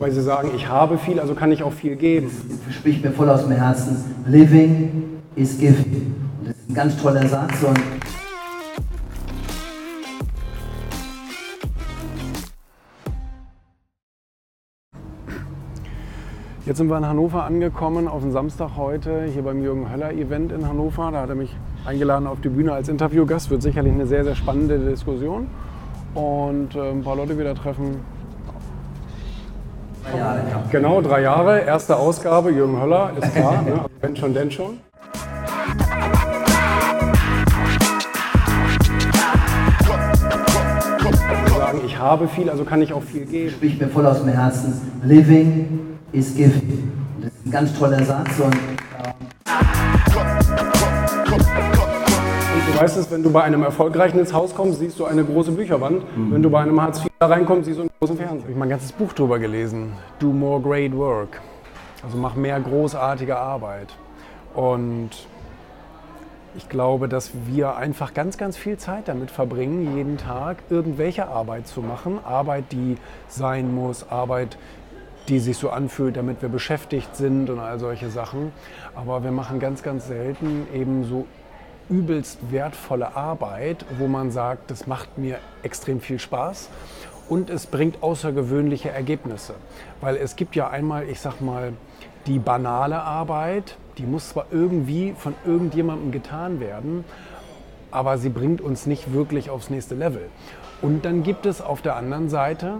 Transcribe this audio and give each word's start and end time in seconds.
Weil 0.00 0.12
sie 0.12 0.22
sagen, 0.22 0.52
ich 0.54 0.68
habe 0.68 0.96
viel, 0.96 1.18
also 1.18 1.34
kann 1.34 1.50
ich 1.50 1.64
auch 1.64 1.72
viel 1.72 1.96
geben. 1.96 2.30
Das 2.64 2.72
spricht 2.76 3.02
mir 3.02 3.10
voll 3.10 3.28
aus 3.28 3.42
dem 3.42 3.50
Herzen. 3.50 3.96
Living 4.28 5.18
is 5.34 5.58
giving. 5.58 6.14
Und 6.38 6.48
das 6.48 6.56
ist 6.56 6.70
ein 6.70 6.74
ganz 6.74 7.02
toller 7.02 7.26
Satz 7.26 7.64
und 7.64 7.80
Jetzt 16.64 16.76
sind 16.76 16.88
wir 16.88 16.98
in 16.98 17.06
Hannover 17.06 17.42
angekommen, 17.42 18.06
auf 18.06 18.22
den 18.22 18.30
Samstag 18.30 18.76
heute, 18.76 19.24
hier 19.24 19.42
beim 19.42 19.64
Jürgen 19.64 19.90
Höller 19.90 20.12
Event 20.12 20.52
in 20.52 20.68
Hannover. 20.68 21.10
Da 21.10 21.22
hat 21.22 21.30
er 21.30 21.34
mich 21.34 21.56
eingeladen 21.84 22.28
auf 22.28 22.40
die 22.40 22.50
Bühne 22.50 22.72
als 22.72 22.88
Interviewgast. 22.88 23.50
Wird 23.50 23.62
sicherlich 23.62 23.94
eine 23.94 24.06
sehr, 24.06 24.22
sehr 24.22 24.36
spannende 24.36 24.78
Diskussion. 24.78 25.48
Und 26.14 26.76
äh, 26.76 26.90
ein 26.92 27.02
paar 27.02 27.16
Leute 27.16 27.36
wieder 27.36 27.56
treffen, 27.56 27.96
drei 30.10 30.18
Jahre. 30.18 30.40
Genau, 30.70 31.00
drei 31.00 31.22
Jahre, 31.22 31.60
erste 31.60 31.96
Ausgabe, 31.96 32.50
Jürgen 32.50 32.80
Höller, 32.80 33.12
ist 33.20 33.34
klar. 33.34 33.62
ne? 33.66 33.72
Also 33.72 33.84
Wenn 34.00 34.16
schon, 34.16 34.34
denn 34.34 34.50
schon. 34.50 34.80
Sagen, 41.56 41.80
ich 41.84 41.98
habe 41.98 42.28
viel, 42.28 42.48
also 42.48 42.64
kann 42.64 42.80
ich 42.82 42.92
auch 42.92 43.02
viel 43.02 43.26
geben. 43.26 43.50
spricht 43.50 43.80
mir 43.80 43.88
voll 43.88 44.06
aus 44.06 44.20
dem 44.20 44.28
Herzen. 44.28 44.80
Living 45.02 45.98
is 46.12 46.34
giving. 46.34 46.92
Das 47.20 47.32
ist 47.32 47.46
ein 47.46 47.50
ganz 47.50 47.78
toller 47.78 48.02
Satz 48.04 48.38
und 48.38 48.56
weißt 52.80 52.96
es, 52.96 53.10
wenn 53.10 53.24
du 53.24 53.32
bei 53.32 53.42
einem 53.42 53.64
Erfolgreichen 53.64 54.20
ins 54.20 54.32
Haus 54.32 54.54
kommst, 54.54 54.78
siehst 54.78 54.98
du 55.00 55.04
eine 55.04 55.24
große 55.24 55.50
Bücherwand. 55.50 56.02
Wenn 56.14 56.42
du 56.42 56.50
bei 56.50 56.60
einem 56.60 56.80
Hartz 56.80 57.04
IV 57.04 57.10
reinkommst, 57.20 57.66
siehst 57.66 57.78
du 57.78 57.82
einen 57.82 57.90
großen 57.98 58.16
Fernseher. 58.16 58.38
Ich 58.38 58.44
habe 58.44 58.58
mein 58.58 58.68
ganzes 58.68 58.92
Buch 58.92 59.12
drüber 59.12 59.40
gelesen. 59.40 59.92
Do 60.20 60.28
more 60.28 60.60
great 60.60 60.96
work. 60.96 61.40
Also 62.04 62.16
mach 62.16 62.36
mehr 62.36 62.60
großartige 62.60 63.36
Arbeit. 63.36 63.88
Und 64.54 65.10
ich 66.56 66.68
glaube, 66.68 67.08
dass 67.08 67.32
wir 67.46 67.76
einfach 67.76 68.14
ganz, 68.14 68.38
ganz 68.38 68.56
viel 68.56 68.76
Zeit 68.76 69.08
damit 69.08 69.32
verbringen, 69.32 69.96
jeden 69.96 70.16
Tag 70.16 70.58
irgendwelche 70.70 71.26
Arbeit 71.26 71.66
zu 71.66 71.80
machen. 71.80 72.20
Arbeit, 72.24 72.66
die 72.70 72.96
sein 73.28 73.74
muss, 73.74 74.08
Arbeit, 74.08 74.56
die 75.26 75.40
sich 75.40 75.56
so 75.56 75.70
anfühlt, 75.70 76.16
damit 76.16 76.42
wir 76.42 76.48
beschäftigt 76.48 77.16
sind 77.16 77.50
und 77.50 77.58
all 77.58 77.80
solche 77.80 78.08
Sachen. 78.08 78.52
Aber 78.94 79.24
wir 79.24 79.32
machen 79.32 79.58
ganz, 79.58 79.82
ganz 79.82 80.06
selten 80.06 80.68
eben 80.72 81.04
so 81.04 81.26
übelst 81.88 82.38
wertvolle 82.50 83.16
Arbeit, 83.16 83.84
wo 83.98 84.06
man 84.06 84.30
sagt, 84.30 84.70
das 84.70 84.86
macht 84.86 85.18
mir 85.18 85.38
extrem 85.62 86.00
viel 86.00 86.18
Spaß 86.18 86.68
und 87.28 87.50
es 87.50 87.66
bringt 87.66 88.02
außergewöhnliche 88.02 88.90
Ergebnisse. 88.90 89.54
Weil 90.00 90.16
es 90.16 90.36
gibt 90.36 90.56
ja 90.56 90.68
einmal, 90.68 91.08
ich 91.08 91.20
sag 91.20 91.40
mal, 91.40 91.72
die 92.26 92.38
banale 92.38 93.00
Arbeit, 93.00 93.76
die 93.96 94.04
muss 94.04 94.30
zwar 94.30 94.46
irgendwie 94.50 95.14
von 95.16 95.34
irgendjemandem 95.44 96.12
getan 96.12 96.60
werden, 96.60 97.04
aber 97.90 98.18
sie 98.18 98.28
bringt 98.28 98.60
uns 98.60 98.86
nicht 98.86 99.12
wirklich 99.12 99.50
aufs 99.50 99.70
nächste 99.70 99.94
Level. 99.94 100.28
Und 100.80 101.04
dann 101.04 101.24
gibt 101.24 101.44
es 101.44 101.60
auf 101.60 101.82
der 101.82 101.96
anderen 101.96 102.28
Seite 102.28 102.76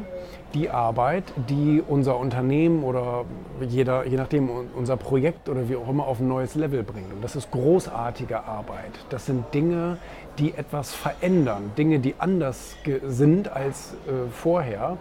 die 0.54 0.70
Arbeit, 0.70 1.24
die 1.48 1.82
unser 1.86 2.18
Unternehmen 2.18 2.84
oder 2.84 3.24
jeder, 3.60 4.06
je 4.06 4.16
nachdem 4.16 4.48
unser 4.74 4.96
Projekt 4.96 5.48
oder 5.48 5.68
wie 5.68 5.76
auch 5.76 5.88
immer 5.88 6.06
auf 6.06 6.20
ein 6.20 6.28
neues 6.28 6.54
Level 6.54 6.84
bringt. 6.84 7.12
Und 7.12 7.22
das 7.22 7.34
ist 7.34 7.50
großartige 7.50 8.44
Arbeit. 8.44 8.92
Das 9.10 9.26
sind 9.26 9.52
Dinge, 9.52 9.98
die 10.38 10.54
etwas 10.54 10.94
verändern, 10.94 11.72
Dinge, 11.76 11.98
die 11.98 12.14
anders 12.18 12.76
sind 13.04 13.50
als 13.50 13.94
äh, 14.06 14.30
vorher 14.30 14.96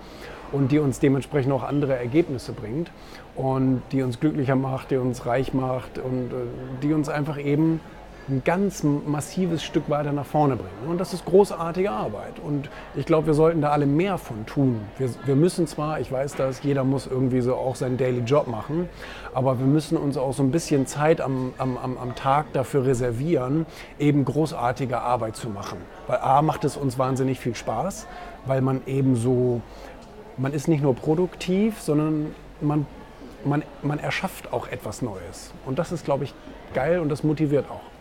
und 0.52 0.72
die 0.72 0.80
uns 0.80 1.00
dementsprechend 1.00 1.54
auch 1.54 1.64
andere 1.64 1.96
Ergebnisse 1.96 2.52
bringt 2.54 2.92
und 3.36 3.84
die 3.92 4.02
uns 4.02 4.20
glücklicher 4.20 4.56
macht, 4.56 4.92
die 4.92 4.98
uns 4.98 5.26
reich 5.26 5.54
macht 5.54 6.00
und 6.00 6.32
äh, 6.32 6.82
die 6.82 6.94
uns 6.94 7.10
einfach 7.10 7.38
eben 7.38 7.80
ein 8.30 8.42
ganz 8.44 8.83
massives 8.83 9.64
Stück 9.64 9.89
weiter 9.89 10.11
nach 10.11 10.26
vorne 10.26 10.58
bringen. 10.58 10.89
Und 10.89 10.98
das 10.98 11.14
ist 11.14 11.23
großartige 11.23 11.92
Arbeit. 11.92 12.39
Und 12.43 12.70
ich 12.95 13.05
glaube, 13.05 13.27
wir 13.27 13.33
sollten 13.33 13.61
da 13.61 13.70
alle 13.70 13.86
mehr 13.86 14.17
von 14.17 14.45
tun. 14.45 14.82
Wir, 14.98 15.10
wir 15.26 15.36
müssen 15.36 15.65
zwar, 15.65 16.02
ich 16.02 16.11
weiß 16.11 16.36
das, 16.36 16.61
jeder 16.61 16.83
muss 16.83 17.08
irgendwie 17.08 17.39
so 17.39 17.55
auch 17.55 17.76
seinen 17.76 17.98
Daily 17.98 18.20
Job 18.20 18.48
machen, 18.48 18.89
aber 19.33 19.60
wir 19.60 19.66
müssen 19.66 19.98
uns 19.98 20.17
auch 20.17 20.33
so 20.33 20.43
ein 20.43 20.52
bisschen 20.52 20.87
Zeit 20.87 21.21
am, 21.21 21.54
am, 21.58 21.77
am, 21.77 22.16
Tag 22.16 22.52
dafür 22.54 22.86
reservieren, 22.86 23.66
eben 23.99 24.26
großartige 24.26 24.99
Arbeit 24.99 25.36
zu 25.36 25.49
machen. 25.49 25.77
Weil 26.08 26.17
A 26.17 26.42
macht 26.42 26.66
es 26.66 26.76
uns 26.76 26.98
wahnsinnig 26.98 27.39
viel 27.39 27.55
Spaß, 27.55 28.08
weil 28.45 28.61
man 28.61 28.82
eben 28.87 29.16
so, 29.16 29.61
man 30.37 30.54
ist 30.54 30.67
nicht 30.67 30.83
nur 30.83 30.95
produktiv, 30.95 31.80
sondern 31.80 32.36
man, 32.60 32.87
man, 33.45 33.64
man 33.83 33.99
erschafft 33.99 34.52
auch 34.52 34.67
etwas 34.67 35.02
Neues. 35.02 35.54
Und 35.66 35.80
das 35.80 35.92
ist, 35.92 36.04
glaube 36.04 36.26
ich, 36.26 36.33
geil 36.73 36.99
und 36.99 37.10
das 37.10 37.23
motiviert 37.23 37.66
auch. 37.70 37.97